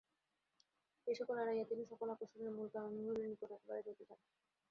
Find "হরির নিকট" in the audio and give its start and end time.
3.01-3.49